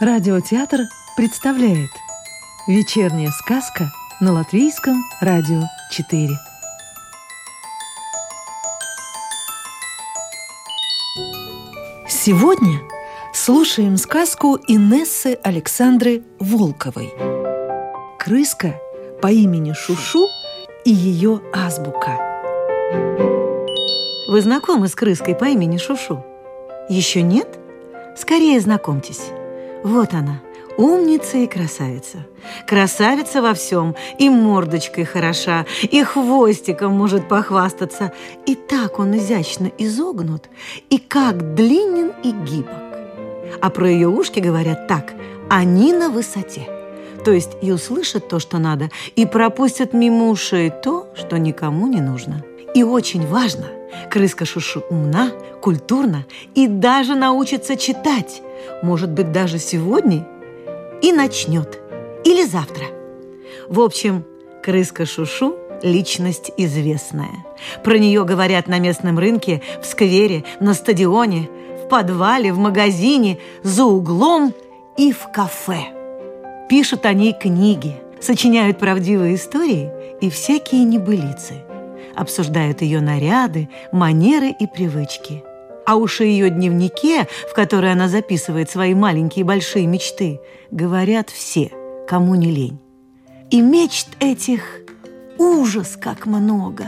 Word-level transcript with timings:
Радиотеатр 0.00 0.82
представляет 1.16 1.90
Вечерняя 2.68 3.32
сказка 3.32 3.90
на 4.20 4.32
Латвийском 4.32 5.02
радио 5.20 5.62
4 5.90 6.38
Сегодня 12.08 12.80
слушаем 13.34 13.96
сказку 13.96 14.56
Инессы 14.68 15.36
Александры 15.42 16.22
Волковой 16.38 17.12
«Крыска 18.20 18.80
по 19.20 19.26
имени 19.32 19.72
Шушу 19.72 20.28
и 20.84 20.92
ее 20.92 21.42
азбука» 21.52 22.20
Вы 24.28 24.42
знакомы 24.42 24.86
с 24.86 24.94
крыской 24.94 25.34
по 25.34 25.46
имени 25.46 25.76
Шушу? 25.76 26.24
Еще 26.88 27.22
нет? 27.22 27.58
Скорее 28.16 28.60
знакомьтесь. 28.60 29.32
Вот 29.84 30.12
она, 30.12 30.40
умница 30.76 31.38
и 31.38 31.46
красавица. 31.46 32.26
Красавица 32.66 33.42
во 33.42 33.54
всем, 33.54 33.94
и 34.18 34.28
мордочкой 34.28 35.04
хороша, 35.04 35.66
и 35.82 36.02
хвостиком 36.02 36.92
может 36.92 37.28
похвастаться. 37.28 38.12
И 38.46 38.54
так 38.54 38.98
он 38.98 39.16
изящно 39.16 39.70
изогнут, 39.78 40.48
и 40.90 40.98
как 40.98 41.54
длинен 41.54 42.12
и 42.22 42.32
гибок. 42.32 42.74
А 43.60 43.70
про 43.70 43.88
ее 43.88 44.08
ушки 44.08 44.40
говорят 44.40 44.88
так, 44.88 45.14
они 45.48 45.92
на 45.92 46.10
высоте. 46.10 46.68
То 47.24 47.32
есть 47.32 47.50
и 47.62 47.72
услышат 47.72 48.28
то, 48.28 48.38
что 48.38 48.58
надо, 48.58 48.90
и 49.16 49.26
пропустят 49.26 49.92
мимо 49.92 50.28
ушей 50.28 50.70
то, 50.70 51.08
что 51.14 51.38
никому 51.38 51.86
не 51.86 52.00
нужно. 52.00 52.44
И 52.78 52.82
очень 52.84 53.26
важно, 53.26 53.66
крыска 54.08 54.44
Шушу 54.44 54.84
умна, 54.88 55.32
культурна 55.60 56.26
и 56.54 56.68
даже 56.68 57.16
научится 57.16 57.74
читать. 57.74 58.40
Может 58.84 59.10
быть, 59.10 59.32
даже 59.32 59.58
сегодня 59.58 60.24
и 61.02 61.10
начнет. 61.10 61.80
Или 62.24 62.44
завтра. 62.44 62.84
В 63.68 63.80
общем, 63.80 64.24
крыска 64.62 65.06
Шушу– 65.06 65.56
личность 65.82 66.52
известная. 66.56 67.44
Про 67.82 67.98
нее 67.98 68.24
говорят 68.24 68.68
на 68.68 68.78
местном 68.78 69.18
рынке, 69.18 69.60
в 69.82 69.84
сквере, 69.84 70.44
на 70.60 70.72
стадионе, 70.72 71.50
в 71.84 71.88
подвале, 71.88 72.52
в 72.52 72.58
магазине, 72.58 73.40
за 73.64 73.86
углом 73.86 74.54
и 74.96 75.10
в 75.10 75.32
кафе. 75.32 75.80
Пишут 76.68 77.06
о 77.06 77.12
ней 77.12 77.32
книги, 77.32 77.96
сочиняют 78.20 78.78
правдивые 78.78 79.34
истории 79.34 79.90
и 80.20 80.30
всякие 80.30 80.84
небылицы– 80.84 81.64
обсуждают 82.18 82.82
ее 82.82 83.00
наряды, 83.00 83.68
манеры 83.92 84.50
и 84.50 84.66
привычки. 84.66 85.44
А 85.86 85.96
уж 85.96 86.20
о 86.20 86.24
ее 86.24 86.50
дневнике, 86.50 87.28
в 87.48 87.54
который 87.54 87.92
она 87.92 88.08
записывает 88.08 88.68
свои 88.68 88.94
маленькие 88.94 89.42
и 89.42 89.46
большие 89.46 89.86
мечты, 89.86 90.40
говорят 90.70 91.30
все, 91.30 91.70
кому 92.06 92.34
не 92.34 92.50
лень. 92.50 92.78
И 93.50 93.62
мечт 93.62 94.08
этих 94.20 94.62
ужас 95.38 95.96
как 95.98 96.26
много. 96.26 96.86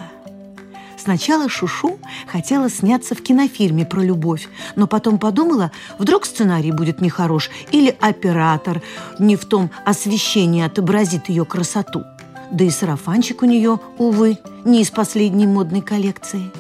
Сначала 0.98 1.48
Шушу 1.48 1.98
хотела 2.26 2.68
сняться 2.68 3.14
в 3.14 3.22
кинофильме 3.22 3.86
про 3.86 4.02
любовь, 4.02 4.48
но 4.76 4.86
потом 4.86 5.18
подумала, 5.18 5.70
вдруг 5.98 6.26
сценарий 6.26 6.72
будет 6.72 7.00
нехорош 7.00 7.50
или 7.70 7.96
оператор 8.00 8.82
не 9.18 9.36
в 9.36 9.46
том 9.46 9.70
освещении 9.86 10.62
отобразит 10.62 11.30
ее 11.30 11.46
красоту– 11.46 12.02
да 12.50 12.64
и 12.64 12.70
сарафанчик 12.70 13.42
у 13.42 13.46
нее, 13.46 13.78
увы, 13.98 14.38
не 14.64 14.82
из 14.82 14.90
последней 14.90 15.46
модной 15.46 15.80
коллекции. 15.80 16.50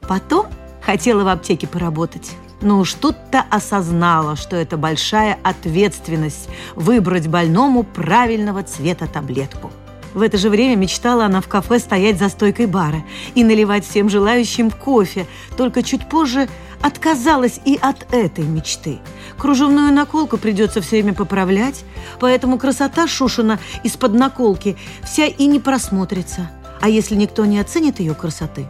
Потом 0.00 0.46
хотела 0.80 1.24
в 1.24 1.28
аптеке 1.28 1.66
поработать. 1.66 2.32
Но 2.62 2.78
уж 2.78 2.92
тут-то 2.94 3.44
осознала, 3.50 4.36
что 4.36 4.56
это 4.56 4.76
большая 4.76 5.38
ответственность 5.42 6.48
выбрать 6.74 7.26
больному 7.26 7.84
правильного 7.84 8.62
цвета 8.62 9.06
таблетку. 9.06 9.70
В 10.12 10.22
это 10.22 10.36
же 10.36 10.50
время 10.50 10.76
мечтала 10.76 11.26
она 11.26 11.40
в 11.40 11.48
кафе 11.48 11.78
стоять 11.78 12.18
за 12.18 12.28
стойкой 12.28 12.66
бара 12.66 13.02
и 13.34 13.44
наливать 13.44 13.86
всем 13.86 14.10
желающим 14.10 14.70
кофе, 14.70 15.26
только 15.56 15.82
чуть 15.82 16.08
позже 16.08 16.48
отказалась 16.82 17.60
и 17.64 17.78
от 17.80 18.12
этой 18.12 18.44
мечты. 18.44 18.98
Кружевную 19.40 19.90
наколку 19.90 20.36
придется 20.36 20.82
все 20.82 20.96
время 20.96 21.14
поправлять, 21.14 21.84
поэтому 22.18 22.58
красота 22.58 23.08
Шушина 23.08 23.58
из-под 23.82 24.12
наколки 24.12 24.76
вся 25.02 25.24
и 25.24 25.46
не 25.46 25.58
просмотрится. 25.58 26.50
А 26.82 26.90
если 26.90 27.14
никто 27.14 27.46
не 27.46 27.58
оценит 27.58 28.00
ее 28.00 28.14
красоты, 28.14 28.66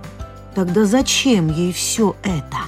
тогда 0.54 0.84
зачем 0.84 1.50
ей 1.50 1.72
все 1.72 2.14
это? 2.22 2.58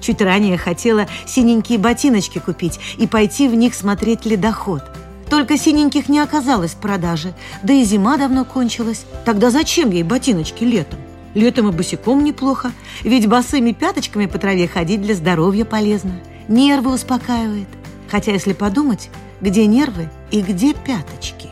Чуть 0.00 0.20
ранее 0.20 0.58
хотела 0.58 1.06
синенькие 1.24 1.78
ботиночки 1.78 2.40
купить 2.40 2.80
и 2.98 3.06
пойти 3.06 3.46
в 3.46 3.54
них 3.54 3.76
смотреть 3.76 4.26
ледоход. 4.26 4.82
Только 5.30 5.56
синеньких 5.56 6.08
не 6.08 6.18
оказалось 6.18 6.72
в 6.72 6.78
продаже, 6.78 7.34
да 7.62 7.72
и 7.72 7.84
зима 7.84 8.16
давно 8.16 8.44
кончилась. 8.44 9.04
Тогда 9.24 9.50
зачем 9.50 9.90
ей 9.90 10.02
ботиночки 10.02 10.64
летом? 10.64 10.98
Летом 11.34 11.68
и 11.68 11.72
босиком 11.72 12.24
неплохо, 12.24 12.72
ведь 13.04 13.28
босыми 13.28 13.70
пяточками 13.70 14.26
по 14.26 14.38
траве 14.38 14.66
ходить 14.66 15.02
для 15.02 15.14
здоровья 15.14 15.64
полезно. 15.64 16.14
Нервы 16.52 16.92
успокаивает. 16.92 17.66
Хотя, 18.10 18.32
если 18.32 18.52
подумать, 18.52 19.08
где 19.40 19.64
нервы 19.64 20.10
и 20.30 20.42
где 20.42 20.74
пяточки? 20.74 21.48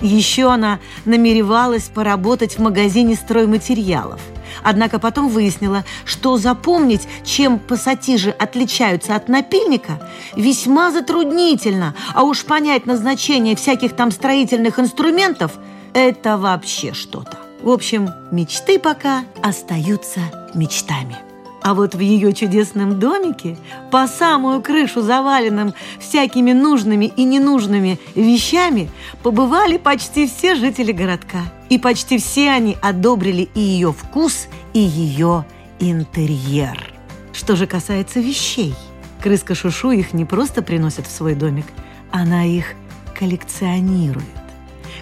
Еще 0.00 0.50
она 0.50 0.78
намеревалась 1.04 1.90
поработать 1.94 2.56
в 2.56 2.62
магазине 2.62 3.14
стройматериалов. 3.14 4.22
Однако 4.62 4.98
потом 4.98 5.28
выяснила, 5.28 5.84
что 6.06 6.38
запомнить, 6.38 7.06
чем 7.24 7.58
пассатижи 7.58 8.30
отличаются 8.30 9.16
от 9.16 9.28
напильника, 9.28 10.00
весьма 10.34 10.92
затруднительно, 10.92 11.94
а 12.14 12.22
уж 12.22 12.46
понять 12.46 12.86
назначение 12.86 13.54
всяких 13.54 13.94
там 13.94 14.10
строительных 14.10 14.78
инструментов– 14.78 15.52
это 15.92 16.38
вообще 16.38 16.94
что-то. 16.94 17.36
В 17.60 17.68
общем, 17.68 18.08
мечты 18.32 18.78
пока 18.78 19.24
остаются 19.42 20.20
мечтами. 20.54 21.27
А 21.68 21.74
вот 21.74 21.94
в 21.94 22.00
ее 22.00 22.32
чудесном 22.32 22.98
домике, 22.98 23.58
по 23.90 24.06
самую 24.06 24.62
крышу 24.62 25.02
заваленным 25.02 25.74
всякими 26.00 26.52
нужными 26.52 27.12
и 27.14 27.24
ненужными 27.24 28.00
вещами, 28.14 28.88
побывали 29.22 29.76
почти 29.76 30.26
все 30.26 30.54
жители 30.54 30.92
городка. 30.92 31.42
И 31.68 31.76
почти 31.76 32.16
все 32.16 32.52
они 32.52 32.78
одобрили 32.80 33.50
и 33.54 33.60
ее 33.60 33.92
вкус, 33.92 34.48
и 34.72 34.78
ее 34.78 35.44
интерьер. 35.78 36.90
Что 37.34 37.54
же 37.54 37.66
касается 37.66 38.18
вещей, 38.18 38.74
крыска 39.22 39.54
Шушу 39.54 39.90
их 39.90 40.14
не 40.14 40.24
просто 40.24 40.62
приносит 40.62 41.06
в 41.06 41.10
свой 41.10 41.34
домик, 41.34 41.66
она 42.10 42.46
их 42.46 42.72
коллекционирует. 43.14 44.37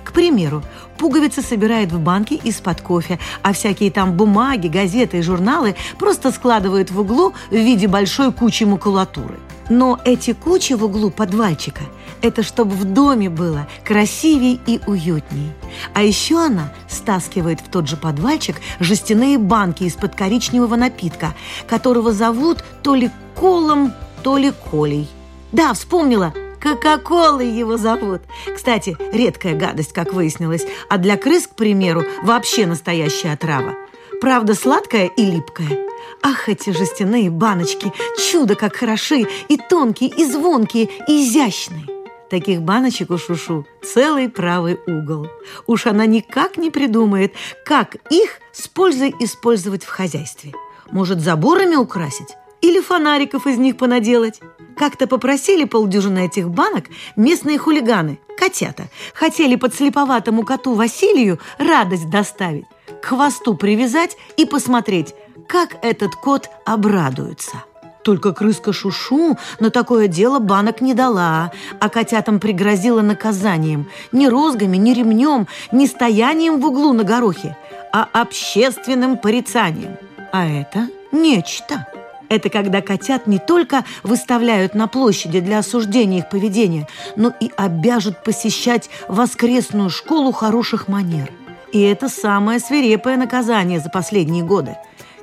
К 0.04 0.12
примеру, 0.12 0.62
пуговицы 0.98 1.42
собирает 1.42 1.92
в 1.92 2.00
банке 2.00 2.36
из-под 2.36 2.80
кофе, 2.80 3.18
а 3.42 3.52
всякие 3.52 3.90
там 3.90 4.16
бумаги, 4.16 4.68
газеты 4.68 5.18
и 5.18 5.22
журналы 5.22 5.76
просто 5.98 6.32
складывают 6.32 6.90
в 6.90 7.00
углу 7.00 7.32
в 7.50 7.54
виде 7.54 7.88
большой 7.88 8.32
кучи 8.32 8.64
макулатуры. 8.64 9.38
Но 9.68 9.98
эти 10.04 10.32
кучи 10.32 10.74
в 10.74 10.84
углу 10.84 11.10
подвальчика– 11.10 11.82
это 12.22 12.42
чтобы 12.42 12.72
в 12.72 12.84
доме 12.84 13.28
было 13.28 13.66
красивее 13.84 14.58
и 14.66 14.80
уютней. 14.86 15.52
А 15.92 16.02
еще 16.02 16.38
она 16.44 16.72
стаскивает 16.88 17.60
в 17.60 17.68
тот 17.68 17.88
же 17.88 17.96
подвальчик 17.96 18.56
жестяные 18.80 19.38
банки 19.38 19.84
из-под 19.84 20.14
коричневого 20.14 20.76
напитка, 20.76 21.34
которого 21.68 22.12
зовут 22.12 22.64
то 22.82 22.94
ли 22.94 23.10
Колом, 23.34 23.92
то 24.22 24.38
ли 24.38 24.52
Колей. 24.70 25.08
Да, 25.52 25.74
вспомнила– 25.74 26.32
Кока-колой 26.60 27.48
его 27.50 27.76
зовут. 27.76 28.22
Кстати, 28.54 28.96
редкая 29.12 29.54
гадость, 29.54 29.92
как 29.92 30.12
выяснилось, 30.12 30.66
а 30.88 30.98
для 30.98 31.16
крыс, 31.16 31.46
к 31.46 31.54
примеру, 31.54 32.04
вообще 32.22 32.66
настоящая 32.66 33.32
отрава. 33.32 33.74
Правда, 34.20 34.54
сладкая 34.54 35.06
и 35.06 35.24
липкая. 35.24 35.78
Ах, 36.22 36.48
эти 36.48 36.70
жестяные 36.70 37.30
баночки! 37.30 37.92
Чудо, 38.30 38.54
как 38.54 38.76
хороши! 38.76 39.26
И 39.48 39.56
тонкие, 39.56 40.10
и 40.10 40.24
звонкие, 40.24 40.88
и 41.06 41.24
изящные. 41.24 41.84
Таких 42.30 42.62
баночек 42.62 43.10
у 43.10 43.18
Шушу 43.18 43.66
целый 43.84 44.28
правый 44.28 44.80
угол. 44.86 45.28
Уж 45.66 45.86
она 45.86 46.06
никак 46.06 46.56
не 46.56 46.70
придумает, 46.70 47.34
как 47.64 47.96
их 48.10 48.40
с 48.52 48.66
пользой 48.66 49.14
использовать 49.20 49.84
в 49.84 49.88
хозяйстве. 49.88 50.52
Может, 50.90 51.20
заборами 51.20 51.76
украсить? 51.76 52.36
Или 52.66 52.80
фонариков 52.80 53.46
из 53.46 53.58
них 53.58 53.76
понаделать? 53.76 54.40
Как-то 54.76 55.06
попросили 55.06 55.62
полдюжины 55.62 56.26
этих 56.26 56.50
банок 56.50 56.86
местные 57.14 57.58
хулиганы, 57.58 58.18
котята. 58.36 58.88
Хотели 59.14 59.54
подслеповатому 59.54 60.42
коту 60.42 60.74
Василию 60.74 61.38
радость 61.58 62.10
доставить, 62.10 62.64
к 63.00 63.04
хвосту 63.04 63.54
привязать 63.54 64.16
и 64.36 64.46
посмотреть, 64.46 65.14
как 65.46 65.76
этот 65.82 66.16
кот 66.16 66.50
обрадуется. 66.64 67.62
Только 68.02 68.32
крыска 68.32 68.72
Шушу 68.72 69.38
на 69.60 69.70
такое 69.70 70.08
дело 70.08 70.40
банок 70.40 70.80
не 70.80 70.92
дала, 70.92 71.52
а 71.78 71.88
котятам 71.88 72.40
пригрозила 72.40 73.00
наказанием. 73.00 73.86
Не 74.10 74.28
розгами, 74.28 74.76
не 74.76 74.92
ремнем, 74.92 75.46
не 75.70 75.86
стоянием 75.86 76.60
в 76.60 76.66
углу 76.66 76.92
на 76.92 77.04
горохе, 77.04 77.56
а 77.92 78.08
общественным 78.12 79.18
порицанием. 79.18 79.98
А 80.32 80.44
это 80.48 80.88
нечто. 81.12 81.86
Это 82.28 82.48
когда 82.50 82.82
котят 82.82 83.26
не 83.26 83.38
только 83.38 83.84
выставляют 84.02 84.74
на 84.74 84.88
площади 84.88 85.40
для 85.40 85.58
осуждения 85.58 86.18
их 86.18 86.28
поведения, 86.28 86.88
но 87.16 87.32
и 87.40 87.50
обяжут 87.56 88.22
посещать 88.22 88.90
воскресную 89.08 89.90
школу 89.90 90.32
хороших 90.32 90.88
манер. 90.88 91.30
И 91.72 91.80
это 91.80 92.08
самое 92.08 92.58
свирепое 92.58 93.16
наказание 93.16 93.80
за 93.80 93.90
последние 93.90 94.44
годы. 94.44 94.76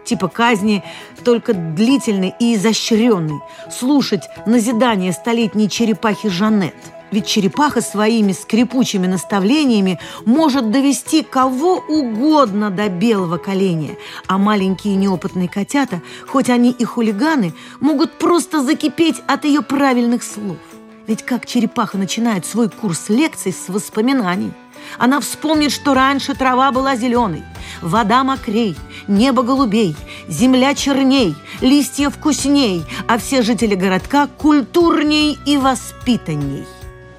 Типа 0.06 0.28
казни 0.28 0.84
только 1.24 1.54
длительный 1.54 2.34
и 2.40 2.56
изощренный. 2.56 3.40
Слушать 3.72 4.28
назидание 4.46 5.14
столетней 5.14 5.70
черепахи 5.70 6.30
Жанет– 6.30 6.76
ведь 7.14 7.28
черепаха 7.28 7.82
своими 7.82 8.32
скрипучими 8.32 9.06
наставлениями 9.06 10.00
может 10.26 10.72
довести 10.72 11.22
кого 11.22 11.76
угодно 11.76 12.72
до 12.72 12.90
белого 12.90 13.38
коленя, 13.38 13.96
а 14.28 14.40
маленькие 14.40 14.96
неопытные 14.96 15.48
котята, 15.48 16.02
хоть 16.28 16.50
они 16.50 16.72
и 16.72 16.84
хулиганы, 16.84 17.54
могут 17.80 18.14
просто 18.14 18.64
закипеть 18.64 19.22
от 19.28 19.46
ее 19.46 19.62
правильных 19.62 20.24
слов. 20.24 20.58
Ведь 21.06 21.24
как 21.24 21.46
черепаха 21.46 21.98
начинает 21.98 22.48
свой 22.48 22.70
курс 22.70 23.10
лекций 23.10 23.54
с 23.54 23.70
воспоминаний? 23.70 24.52
Она 24.98 25.20
вспомнит, 25.20 25.72
что 25.72 25.94
раньше 25.94 26.34
трава 26.34 26.72
была 26.72 26.96
зеленой, 26.96 27.44
вода 27.82 28.24
мокрей, 28.24 28.76
небо 29.08 29.44
голубей, 29.44 29.96
земля 30.28 30.74
черней, 30.74 31.36
листья 31.62 32.10
вкусней, 32.10 32.84
а 33.08 33.20
все 33.20 33.44
жители 33.44 33.76
городка 33.76 34.28
культурней 34.28 35.38
и 35.46 35.58
воспитанней. 35.58 36.66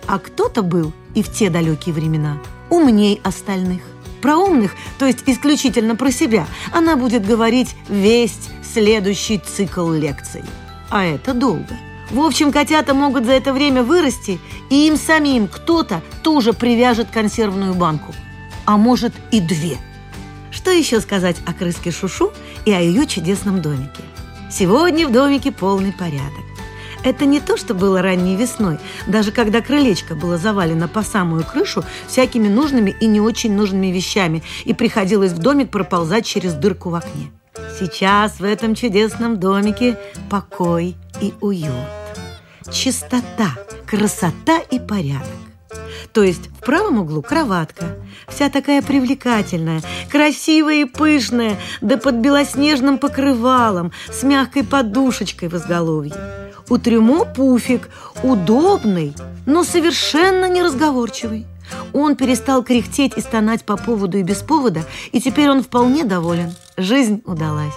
А 0.06 0.18
кто-то 0.18 0.62
был 0.62 0.92
и 1.14 1.22
в 1.22 1.32
те 1.32 1.50
далекие 1.50 1.94
времена 1.94 2.38
умней 2.70 3.20
остальных. 3.22 3.82
Про 4.20 4.36
умных, 4.36 4.72
то 4.98 5.06
есть 5.06 5.24
исключительно 5.26 5.96
про 5.96 6.10
себя, 6.10 6.46
она 6.72 6.96
будет 6.96 7.26
говорить 7.26 7.76
весь 7.88 8.36
следующий 8.62 9.38
цикл 9.38 9.90
лекций. 9.92 10.42
А 10.90 11.04
это 11.04 11.34
долго. 11.34 11.76
В 12.10 12.20
общем, 12.20 12.52
котята 12.52 12.94
могут 12.94 13.24
за 13.24 13.32
это 13.32 13.52
время 13.52 13.82
вырасти, 13.82 14.40
и 14.70 14.86
им 14.86 14.96
самим 14.96 15.48
кто-то 15.48 16.02
тоже 16.22 16.52
привяжет 16.52 17.08
консервную 17.10 17.74
банку. 17.74 18.14
А 18.66 18.76
может 18.76 19.12
и 19.30 19.40
две. 19.40 19.78
Что 20.50 20.70
еще 20.70 21.00
сказать 21.00 21.36
о 21.46 21.52
крыске 21.52 21.90
Шушу 21.90 22.32
и 22.64 22.72
о 22.72 22.80
ее 22.80 23.06
чудесном 23.06 23.60
домике? 23.60 24.02
Сегодня 24.50 25.06
в 25.08 25.12
домике 25.12 25.50
полный 25.50 25.92
порядок. 25.92 26.43
Это 27.04 27.26
не 27.26 27.38
то, 27.38 27.58
что 27.58 27.74
было 27.74 28.00
ранней 28.00 28.34
весной, 28.34 28.78
даже 29.06 29.30
когда 29.30 29.60
крылечко 29.60 30.14
было 30.14 30.38
завалено 30.38 30.88
по 30.88 31.02
самую 31.02 31.44
крышу 31.44 31.84
всякими 32.08 32.48
нужными 32.48 32.96
и 32.98 33.06
не 33.06 33.20
очень 33.20 33.52
нужными 33.52 33.88
вещами, 33.88 34.42
и 34.64 34.72
приходилось 34.72 35.32
в 35.32 35.38
домик 35.38 35.70
проползать 35.70 36.24
через 36.24 36.54
дырку 36.54 36.88
в 36.88 36.94
окне. 36.94 37.30
Сейчас 37.78 38.40
в 38.40 38.44
этом 38.44 38.74
чудесном 38.74 39.38
домике 39.38 39.98
покой 40.30 40.96
и 41.20 41.34
уют. 41.42 41.70
Чистота, 42.72 43.50
красота 43.86 44.58
и 44.70 44.78
порядок. 44.78 45.28
То 46.12 46.22
есть 46.22 46.48
в 46.48 46.64
правом 46.64 47.00
углу 47.00 47.20
кроватка, 47.20 47.96
вся 48.28 48.48
такая 48.48 48.80
привлекательная, 48.80 49.82
красивая 50.10 50.76
и 50.76 50.84
пышная, 50.84 51.58
да 51.82 51.98
под 51.98 52.14
белоснежным 52.16 52.98
покрывалом, 52.98 53.92
с 54.10 54.22
мягкой 54.22 54.64
подушечкой 54.64 55.48
в 55.48 55.56
изголовье. 55.56 56.43
У 56.68 56.78
трюмо 56.78 57.24
пуфик, 57.24 57.90
удобный, 58.22 59.14
но 59.46 59.64
совершенно 59.64 60.48
неразговорчивый. 60.48 61.46
Он 61.92 62.16
перестал 62.16 62.62
кряхтеть 62.62 63.12
и 63.16 63.20
стонать 63.20 63.64
по 63.64 63.76
поводу 63.76 64.18
и 64.18 64.22
без 64.22 64.38
повода, 64.38 64.84
и 65.12 65.20
теперь 65.20 65.50
он 65.50 65.62
вполне 65.62 66.04
доволен. 66.04 66.54
Жизнь 66.76 67.22
удалась. 67.26 67.74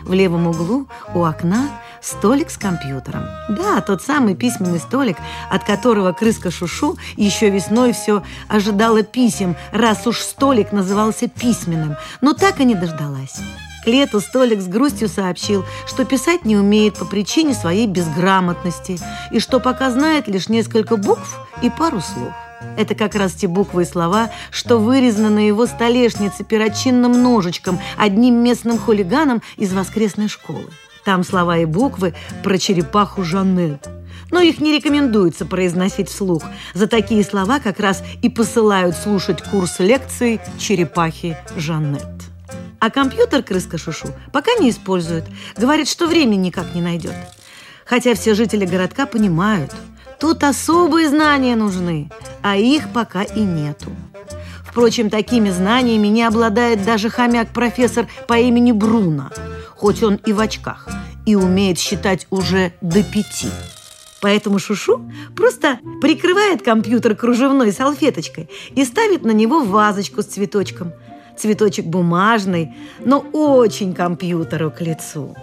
В 0.00 0.12
левом 0.12 0.46
углу 0.46 0.86
у 1.14 1.24
окна 1.24 1.68
столик 2.00 2.50
с 2.50 2.56
компьютером. 2.56 3.24
Да, 3.48 3.80
тот 3.80 4.02
самый 4.02 4.34
письменный 4.34 4.78
столик, 4.78 5.16
от 5.50 5.64
которого 5.64 6.12
крыска 6.12 6.50
Шушу 6.50 6.96
еще 7.16 7.50
весной 7.50 7.92
все 7.92 8.22
ожидала 8.48 9.02
писем, 9.02 9.56
раз 9.72 10.06
уж 10.06 10.20
столик 10.20 10.72
назывался 10.72 11.28
письменным, 11.28 11.96
но 12.20 12.32
так 12.32 12.60
и 12.60 12.64
не 12.64 12.74
дождалась. 12.74 13.40
К 13.84 13.86
лету 13.86 14.20
столик 14.20 14.60
с 14.60 14.66
грустью 14.66 15.08
сообщил, 15.08 15.64
что 15.86 16.04
писать 16.04 16.44
не 16.44 16.56
умеет 16.56 16.98
по 16.98 17.04
причине 17.04 17.54
своей 17.54 17.86
безграмотности 17.86 18.98
и 19.30 19.40
что 19.40 19.60
пока 19.60 19.90
знает 19.90 20.28
лишь 20.28 20.48
несколько 20.48 20.96
букв 20.96 21.38
и 21.62 21.70
пару 21.70 22.00
слов. 22.00 22.32
Это 22.76 22.94
как 22.94 23.14
раз 23.14 23.32
те 23.32 23.46
буквы 23.46 23.82
и 23.82 23.86
слова, 23.86 24.30
что 24.50 24.78
вырезаны 24.78 25.30
на 25.30 25.46
его 25.46 25.66
столешнице 25.66 26.44
перочинным 26.44 27.22
ножичком 27.22 27.78
одним 27.96 28.42
местным 28.42 28.78
хулиганом 28.78 29.42
из 29.56 29.72
воскресной 29.72 30.28
школы. 30.28 30.66
Там 31.04 31.24
слова 31.24 31.58
и 31.58 31.64
буквы 31.64 32.14
про 32.42 32.58
черепаху 32.58 33.22
Жанет. 33.22 33.88
Но 34.30 34.40
их 34.40 34.60
не 34.60 34.72
рекомендуется 34.72 35.46
произносить 35.46 36.10
вслух. 36.10 36.42
За 36.74 36.86
такие 36.86 37.24
слова 37.24 37.60
как 37.60 37.80
раз 37.80 38.02
и 38.20 38.28
посылают 38.28 38.96
слушать 38.96 39.42
курс 39.42 39.78
лекций 39.78 40.40
черепахи 40.58 41.36
Жанет. 41.56 42.04
А 42.80 42.90
компьютер 42.90 43.42
крыска 43.42 43.76
Шушу 43.76 44.08
пока 44.32 44.52
не 44.60 44.70
использует. 44.70 45.24
Говорит, 45.56 45.88
что 45.88 46.06
времени 46.06 46.46
никак 46.46 46.74
не 46.74 46.80
найдет. 46.80 47.14
Хотя 47.84 48.14
все 48.14 48.34
жители 48.34 48.66
городка 48.66 49.06
понимают, 49.06 49.74
тут 50.20 50.44
особые 50.44 51.08
знания 51.08 51.56
нужны, 51.56 52.10
а 52.42 52.56
их 52.56 52.92
пока 52.92 53.22
и 53.22 53.40
нету. 53.40 53.90
Впрочем, 54.62 55.10
такими 55.10 55.50
знаниями 55.50 56.08
не 56.08 56.22
обладает 56.22 56.84
даже 56.84 57.08
хомяк-профессор 57.10 58.06
по 58.28 58.34
имени 58.38 58.70
Бруно, 58.70 59.30
хоть 59.74 60.02
он 60.02 60.16
и 60.16 60.32
в 60.32 60.38
очках, 60.38 60.86
и 61.26 61.34
умеет 61.34 61.78
считать 61.78 62.26
уже 62.30 62.72
до 62.80 63.02
пяти. 63.02 63.48
Поэтому 64.20 64.58
Шушу 64.58 65.10
просто 65.34 65.80
прикрывает 66.02 66.62
компьютер 66.62 67.16
кружевной 67.16 67.72
салфеточкой 67.72 68.50
и 68.70 68.84
ставит 68.84 69.24
на 69.24 69.30
него 69.30 69.64
вазочку 69.64 70.22
с 70.22 70.26
цветочком– 70.26 70.92
цветочек 71.38 71.86
бумажный, 71.86 72.74
но 73.04 73.20
очень 73.32 73.94
компьютеру 73.94 74.70
к 74.70 74.80
лицу. 74.80 75.34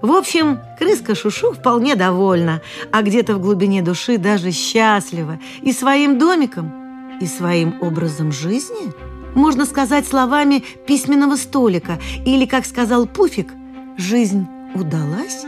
В 0.00 0.12
общем, 0.12 0.60
крыска 0.78 1.14
Шушу 1.14 1.52
вполне 1.52 1.96
довольна, 1.96 2.62
а 2.92 3.02
где-то 3.02 3.34
в 3.34 3.40
глубине 3.40 3.82
души 3.82 4.16
даже 4.16 4.52
счастлива 4.52 5.38
и 5.60 5.72
своим 5.72 6.18
домиком, 6.18 6.72
и 7.20 7.26
своим 7.26 7.74
образом 7.80 8.30
жизни. 8.30 8.92
Можно 9.34 9.66
сказать 9.66 10.06
словами 10.06 10.62
письменного 10.86 11.36
столика 11.36 11.98
или, 12.24 12.46
как 12.46 12.64
сказал 12.64 13.06
Пуфик, 13.06 13.52
«жизнь 13.96 14.46
удалась». 14.74 15.44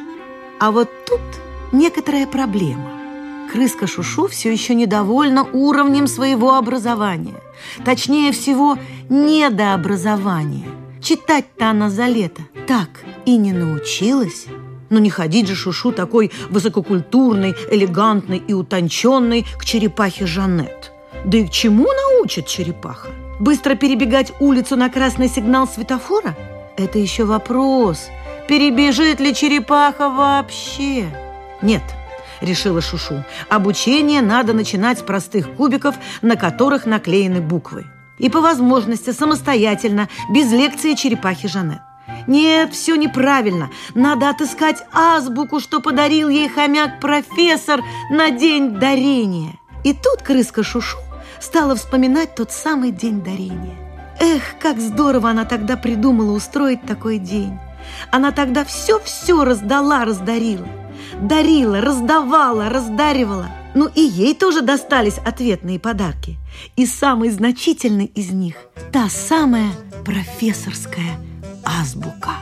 А 0.58 0.72
вот 0.72 0.90
тут 1.06 1.20
некоторая 1.72 2.26
проблема. 2.26 2.90
Крыска 3.52 3.86
Шушу 3.86 4.26
все 4.26 4.52
еще 4.52 4.74
недовольна 4.74 5.44
уровнем 5.44 6.06
своего 6.06 6.54
образования. 6.54 7.40
Точнее 7.84 8.32
всего, 8.32 8.78
недообразования. 9.08 10.66
Читать-то 11.02 11.70
она 11.70 11.90
за 11.90 12.06
лето 12.06 12.42
так 12.66 12.88
и 13.24 13.36
не 13.36 13.52
научилась. 13.52 14.46
Но 14.90 14.98
не 14.98 15.08
ходить 15.08 15.46
же 15.46 15.54
Шушу 15.54 15.92
такой 15.92 16.32
высококультурный, 16.50 17.54
элегантный 17.70 18.38
и 18.38 18.52
утонченный 18.52 19.46
к 19.58 19.64
черепахе 19.64 20.26
Жанет. 20.26 20.92
Да 21.24 21.38
и 21.38 21.46
к 21.46 21.50
чему 21.50 21.86
научит 21.86 22.46
черепаха? 22.46 23.08
Быстро 23.38 23.74
перебегать 23.74 24.32
улицу 24.40 24.76
на 24.76 24.90
красный 24.90 25.28
сигнал 25.28 25.68
светофора? 25.68 26.36
Это 26.76 26.98
еще 26.98 27.24
вопрос. 27.24 28.08
Перебежит 28.48 29.20
ли 29.20 29.34
черепаха 29.34 30.08
вообще? 30.08 31.06
Нет– 31.62 31.82
решила 32.40 32.80
Шушу. 32.80 33.24
Обучение 33.48 34.22
надо 34.22 34.52
начинать 34.52 34.98
с 34.98 35.02
простых 35.02 35.54
кубиков, 35.54 35.96
на 36.22 36.36
которых 36.36 36.86
наклеены 36.86 37.40
буквы. 37.40 37.86
И 38.18 38.28
по 38.28 38.40
возможности 38.40 39.10
самостоятельно, 39.10 40.08
без 40.30 40.50
лекции 40.52 40.94
черепахи 40.94 41.48
Жанет. 41.48 41.80
Нет, 42.26 42.72
все 42.74 42.96
неправильно. 42.96 43.70
Надо 43.94 44.28
отыскать 44.28 44.84
азбуку, 44.92 45.60
что 45.60 45.80
подарил 45.80 46.28
ей 46.28 46.48
хомяк-профессор 46.48 47.80
на 48.10 48.30
день 48.30 48.78
дарения. 48.78 49.54
И 49.84 49.94
тут 49.94 50.22
крыска 50.22 50.62
Шушу 50.62 50.98
стала 51.40 51.74
вспоминать 51.74 52.34
тот 52.34 52.52
самый 52.52 52.90
день 52.90 53.22
дарения. 53.22 53.76
Эх, 54.20 54.56
как 54.60 54.78
здорово 54.80 55.30
она 55.30 55.46
тогда 55.46 55.76
придумала 55.78 56.32
устроить 56.32 56.82
такой 56.82 57.18
день. 57.18 57.58
Она 58.10 58.32
тогда 58.32 58.64
все-все 58.64 59.42
раздала, 59.44 60.04
раздарила 60.04 60.66
дарила, 61.22 61.80
раздавала, 61.80 62.68
раздаривала. 62.68 63.48
Ну 63.74 63.88
и 63.94 64.00
ей 64.00 64.34
тоже 64.34 64.62
достались 64.62 65.18
ответные 65.18 65.78
подарки. 65.78 66.38
И 66.76 66.86
самый 66.86 67.30
значительный 67.30 68.06
из 68.06 68.30
них– 68.30 68.56
та 68.92 69.08
самая 69.08 69.70
профессорская 70.04 71.18
азбука. 71.64 72.32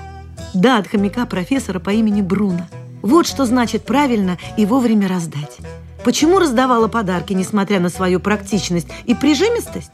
Да, 0.54 0.78
от 0.78 0.88
хомяка 0.88 1.26
профессора 1.26 1.78
по 1.78 1.90
имени 1.90 2.22
Бруно. 2.22 2.66
Вот 3.02 3.26
что 3.26 3.44
значит 3.44 3.84
правильно 3.84 4.38
и 4.56 4.64
вовремя 4.64 5.08
раздать. 5.08 5.58
Почему 6.04 6.38
раздавала 6.38 6.88
подарки, 6.88 7.32
несмотря 7.32 7.80
на 7.80 7.90
свою 7.90 8.20
практичность 8.20 8.88
и 9.04 9.14
прижимистость? 9.14 9.90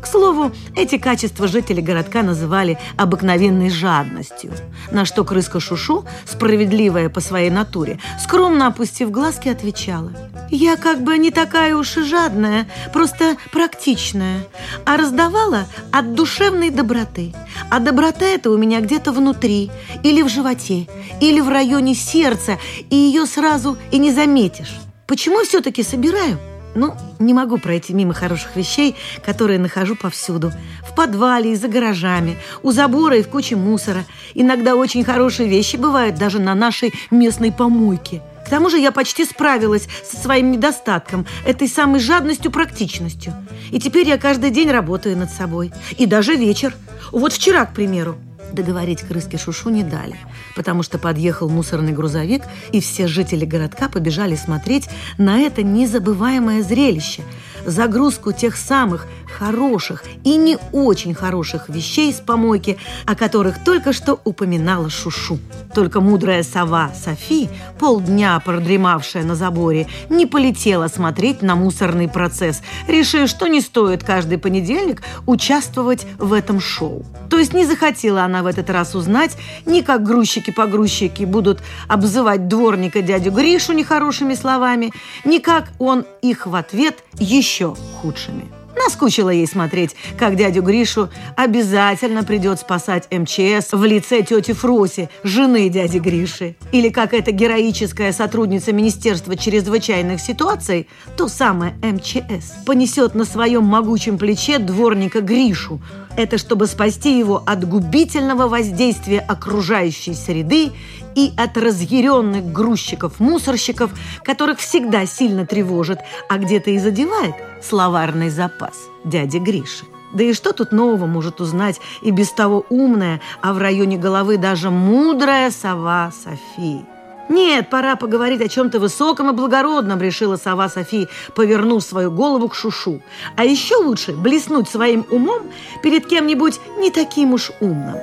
К 0.00 0.06
слову, 0.06 0.52
эти 0.76 0.98
качества 0.98 1.48
жители 1.48 1.80
городка 1.80 2.22
называли 2.22 2.78
обыкновенной 2.96 3.70
жадностью, 3.70 4.52
на 4.90 5.04
что 5.04 5.24
крыска 5.24 5.60
Шушу, 5.60 6.04
справедливая 6.24 7.08
по 7.08 7.20
своей 7.20 7.50
натуре, 7.50 7.98
скромно 8.22 8.68
опустив 8.68 9.10
глазки, 9.10 9.48
отвечала. 9.48 10.12
«Я 10.50 10.76
как 10.76 11.02
бы 11.02 11.18
не 11.18 11.30
такая 11.30 11.76
уж 11.76 11.96
и 11.96 12.02
жадная, 12.02 12.68
просто 12.92 13.36
практичная, 13.52 14.44
а 14.84 14.96
раздавала 14.96 15.66
от 15.92 16.14
душевной 16.14 16.70
доброты. 16.70 17.34
А 17.70 17.80
доброта 17.80 18.24
эта 18.24 18.50
у 18.50 18.56
меня 18.56 18.80
где-то 18.80 19.12
внутри, 19.12 19.70
или 20.02 20.22
в 20.22 20.28
животе, 20.28 20.86
или 21.20 21.40
в 21.40 21.48
районе 21.48 21.94
сердца, 21.94 22.58
и 22.90 22.96
ее 22.96 23.26
сразу 23.26 23.76
и 23.90 23.98
не 23.98 24.12
заметишь. 24.12 24.78
Почему 25.06 25.42
все-таки 25.44 25.82
собираю? 25.82 26.38
Ну, 26.74 26.94
не 27.18 27.34
могу 27.34 27.58
пройти 27.58 27.94
мимо 27.94 28.14
хороших 28.14 28.56
вещей, 28.56 28.96
которые 29.24 29.58
нахожу 29.58 29.96
повсюду. 29.96 30.52
В 30.88 30.94
подвале 30.94 31.52
и 31.52 31.56
за 31.56 31.68
гаражами, 31.68 32.36
у 32.62 32.72
забора 32.72 33.16
и 33.18 33.22
в 33.22 33.28
куче 33.28 33.56
мусора. 33.56 34.04
Иногда 34.34 34.76
очень 34.76 35.04
хорошие 35.04 35.48
вещи 35.48 35.76
бывают 35.76 36.16
даже 36.16 36.38
на 36.40 36.54
нашей 36.54 36.92
местной 37.10 37.52
помойке. 37.52 38.22
К 38.46 38.50
тому 38.50 38.70
же 38.70 38.78
я 38.78 38.92
почти 38.92 39.24
справилась 39.24 39.88
со 40.04 40.16
своим 40.16 40.50
недостатком, 40.50 41.26
этой 41.44 41.68
самой 41.68 42.00
жадностью, 42.00 42.50
практичностью. 42.50 43.34
И 43.70 43.78
теперь 43.78 44.08
я 44.08 44.16
каждый 44.16 44.50
день 44.50 44.70
работаю 44.70 45.18
над 45.18 45.30
собой. 45.30 45.70
И 45.98 46.06
даже 46.06 46.34
вечер. 46.34 46.74
Вот 47.12 47.34
вчера, 47.34 47.66
к 47.66 47.74
примеру. 47.74 48.16
Договорить 48.52 49.02
крыске 49.02 49.38
Шушу 49.38 49.70
не 49.70 49.82
дали, 49.82 50.16
потому 50.56 50.82
что 50.82 50.98
подъехал 50.98 51.48
мусорный 51.48 51.92
грузовик, 51.92 52.42
и 52.72 52.80
все 52.80 53.06
жители 53.06 53.44
городка 53.44 53.88
побежали 53.88 54.36
смотреть 54.36 54.88
на 55.18 55.40
это 55.40 55.62
незабываемое 55.62 56.62
зрелище– 56.62 57.22
загрузку 57.66 58.32
тех 58.32 58.56
самых 58.56 59.06
хороших 59.38 60.04
и 60.24 60.36
не 60.36 60.58
очень 60.72 61.14
хороших 61.14 61.68
вещей 61.68 62.12
с 62.12 62.16
помойки, 62.16 62.78
о 63.06 63.14
которых 63.14 63.62
только 63.62 63.92
что 63.92 64.20
упоминала 64.24 64.90
Шушу. 64.90 65.38
Только 65.74 66.00
мудрая 66.00 66.42
сова 66.42 66.90
Софи, 66.94 67.48
полдня 67.78 68.40
продремавшая 68.40 69.22
на 69.22 69.36
заборе, 69.36 69.86
не 70.10 70.26
полетела 70.26 70.88
смотреть 70.88 71.42
на 71.42 71.54
мусорный 71.54 72.08
процесс, 72.08 72.62
решив, 72.88 73.28
что 73.30 73.46
не 73.46 73.60
стоит 73.60 74.02
каждый 74.02 74.38
понедельник 74.38 75.02
участвовать 75.26 76.06
в 76.18 76.32
этом 76.32 76.60
шоу. 76.60 77.04
То 77.30 77.38
есть 77.38 77.54
не 77.54 77.64
захотела 77.64 78.24
она 78.24 78.42
в 78.42 78.46
этот 78.46 78.70
раз 78.70 78.94
узнать, 78.94 79.36
ни 79.66 79.82
как 79.82 80.02
грузчики-погрузчики 80.02 81.24
будут 81.24 81.60
обзывать 81.86 82.48
дворника 82.48 83.02
дядю 83.02 83.30
Гришу 83.30 83.72
нехорошими 83.72 84.34
словами, 84.34 84.92
ни 85.24 85.38
как 85.38 85.68
он 85.78 86.04
их 86.22 86.46
в 86.46 86.54
ответ 86.54 87.04
еще 87.18 87.76
худшими. 88.00 88.57
Наскучило 88.84 89.30
ей 89.30 89.46
смотреть, 89.46 89.96
как 90.16 90.36
дядю 90.36 90.62
Гришу 90.62 91.08
обязательно 91.36 92.22
придет 92.22 92.60
спасать 92.60 93.08
МЧС 93.10 93.72
в 93.72 93.84
лице 93.84 94.22
тети 94.22 94.52
Фроси, 94.52 95.10
жены 95.24 95.68
дяди 95.68 95.98
Гриши. 95.98 96.54
Или 96.70 96.88
как 96.88 97.12
эта 97.12 97.32
героическая 97.32 98.12
сотрудница 98.12 98.72
Министерства 98.72 99.36
чрезвычайных 99.36 100.20
ситуаций, 100.20 100.88
то 101.16 101.28
самое 101.28 101.74
МЧС, 101.82 102.64
понесет 102.66 103.14
на 103.14 103.24
своем 103.24 103.64
могучем 103.64 104.16
плече 104.16 104.58
дворника 104.58 105.20
Гришу. 105.20 105.80
Это 106.18 106.36
чтобы 106.36 106.66
спасти 106.66 107.16
его 107.16 107.44
от 107.46 107.64
губительного 107.64 108.48
воздействия 108.48 109.20
окружающей 109.20 110.14
среды 110.14 110.72
и 111.14 111.32
от 111.36 111.56
разъяренных 111.56 112.52
грузчиков-мусорщиков, 112.52 113.92
которых 114.24 114.58
всегда 114.58 115.06
сильно 115.06 115.46
тревожит, 115.46 116.00
а 116.28 116.38
где-то 116.38 116.70
и 116.70 116.78
задевает 116.78 117.36
словарный 117.62 118.30
запас 118.30 118.74
дяди 119.04 119.36
Гриши. 119.36 119.84
Да 120.12 120.24
и 120.24 120.32
что 120.32 120.52
тут 120.52 120.72
нового 120.72 121.06
может 121.06 121.40
узнать 121.40 121.80
и 122.02 122.10
без 122.10 122.32
того 122.32 122.66
умная, 122.68 123.20
а 123.40 123.52
в 123.52 123.58
районе 123.58 123.96
головы 123.96 124.38
даже 124.38 124.70
мудрая 124.70 125.52
сова 125.52 126.10
Софи? 126.10 126.80
«Нет, 127.28 127.68
пора 127.68 127.96
поговорить 127.96 128.40
о 128.40 128.48
чем-то 128.48 128.80
высоком 128.80 129.30
и 129.30 129.32
благородном», 129.32 130.00
решила 130.00 130.36
сова 130.36 130.68
Софи, 130.68 131.08
повернув 131.34 131.82
свою 131.82 132.10
голову 132.10 132.48
к 132.48 132.54
Шушу. 132.54 133.02
«А 133.36 133.44
еще 133.44 133.76
лучше 133.76 134.12
блеснуть 134.12 134.68
своим 134.68 135.06
умом 135.10 135.42
перед 135.82 136.06
кем-нибудь 136.06 136.58
не 136.78 136.90
таким 136.90 137.34
уж 137.34 137.50
умным». 137.60 137.98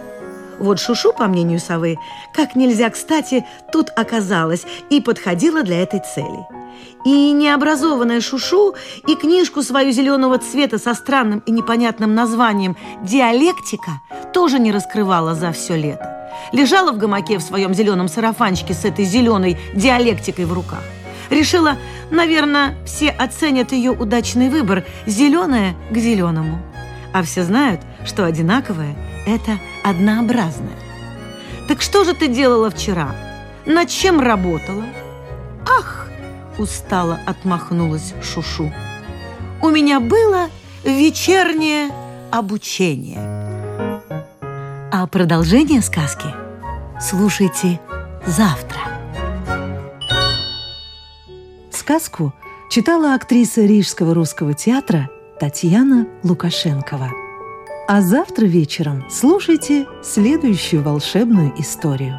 Вот 0.60 0.80
Шушу, 0.80 1.12
по 1.12 1.28
мнению 1.28 1.60
совы, 1.60 1.98
как 2.34 2.56
нельзя 2.56 2.90
кстати, 2.90 3.46
тут 3.72 3.90
оказалась 3.96 4.66
и 4.90 5.02
подходила 5.02 5.64
для 5.64 5.82
этой 5.82 6.00
цели. 6.00 6.48
И 7.04 7.32
необразованная 7.32 8.22
Шушу, 8.22 8.76
и 9.08 9.16
книжку 9.16 9.62
свою 9.62 9.92
зеленого 9.92 10.38
цвета 10.38 10.78
со 10.78 10.94
странным 10.94 11.40
и 11.46 11.52
непонятным 11.52 12.16
названием 12.16 12.76
«Диалектика» 13.04 14.02
тоже 14.34 14.60
не 14.60 14.72
раскрывала 14.72 15.36
за 15.36 15.52
все 15.52 15.76
лето. 15.76 16.25
Лежала 16.52 16.92
в 16.92 16.98
гамаке 16.98 17.38
в 17.38 17.42
своем 17.42 17.74
зеленом 17.74 18.08
сарафанчике 18.08 18.74
с 18.74 18.86
этой 18.86 19.06
зеленой 19.06 19.58
диалектикой 19.74 20.46
в 20.46 20.54
руках. 20.54 20.84
Решила, 21.30 21.78
наверное, 22.12 22.76
все 22.86 23.10
оценят 23.10 23.72
ее 23.72 23.92
удачный 23.92 24.50
выбор 24.50 24.84
«зеленое 25.06 25.76
к 25.90 25.98
зеленому». 25.98 26.62
А 27.14 27.24
все 27.24 27.44
знают, 27.44 27.82
что 28.06 28.26
одинаковое– 28.26 28.96
это 29.26 29.60
однообразное. 29.84 30.78
Так 31.68 31.82
что 31.82 32.04
же 32.04 32.14
ты 32.14 32.28
делала 32.28 32.70
вчера? 32.70 33.16
Над 33.66 33.90
чем 33.90 34.20
работала? 34.20 34.84
Ах, 35.66 36.08
устало 36.58 37.20
отмахнулась 37.26 38.14
Шушу. 38.22 38.72
У 39.62 39.70
меня 39.70 40.00
было 40.00 40.50
вечернее 40.84 41.90
обучение. 42.32 43.45
А 44.98 45.08
продолжение 45.08 45.82
сказки 45.82 46.28
слушайте 47.02 47.82
завтра. 48.26 48.80
Сказку 51.70 52.34
читала 52.70 53.14
актриса 53.14 53.66
Рижского 53.66 54.14
русского 54.14 54.54
театра 54.54 55.10
Татьяна 55.38 56.08
Лукашенкова. 56.24 57.12
А 57.90 58.02
завтра 58.02 58.46
вечером 58.46 59.04
слушайте 59.10 59.86
следующую 60.02 60.82
волшебную 60.82 61.54
историю. 61.60 62.18